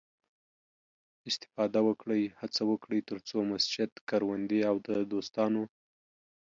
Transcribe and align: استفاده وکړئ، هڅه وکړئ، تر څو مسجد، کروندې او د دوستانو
استفاده 1.29 1.79
وکړئ، 1.87 2.23
هڅه 2.41 2.61
وکړئ، 2.71 2.99
تر 3.09 3.17
څو 3.27 3.37
مسجد، 3.51 3.89
کروندې 4.09 4.59
او 4.69 4.75
د 4.87 4.89
دوستانو 5.11 5.63